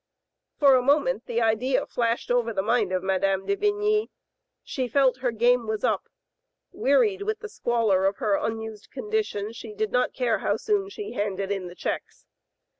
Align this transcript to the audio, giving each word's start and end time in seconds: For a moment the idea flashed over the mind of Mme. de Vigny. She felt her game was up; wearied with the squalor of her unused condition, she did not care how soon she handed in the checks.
For 0.57 0.73
a 0.73 0.81
moment 0.81 1.27
the 1.27 1.43
idea 1.43 1.85
flashed 1.85 2.31
over 2.31 2.51
the 2.51 2.63
mind 2.63 2.91
of 2.91 3.03
Mme. 3.03 3.45
de 3.45 3.55
Vigny. 3.55 4.09
She 4.63 4.87
felt 4.87 5.17
her 5.17 5.29
game 5.29 5.67
was 5.67 5.83
up; 5.83 6.07
wearied 6.71 7.21
with 7.21 7.41
the 7.41 7.47
squalor 7.49 8.07
of 8.07 8.17
her 8.17 8.33
unused 8.33 8.89
condition, 8.89 9.53
she 9.53 9.75
did 9.75 9.91
not 9.91 10.15
care 10.15 10.39
how 10.39 10.57
soon 10.57 10.89
she 10.89 11.11
handed 11.11 11.51
in 11.51 11.67
the 11.67 11.75
checks. 11.75 12.25